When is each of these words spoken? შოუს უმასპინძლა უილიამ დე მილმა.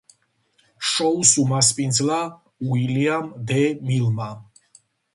შოუს 0.91 1.33
უმასპინძლა 1.43 2.19
უილიამ 2.71 3.31
დე 3.53 3.63
მილმა. 3.91 4.35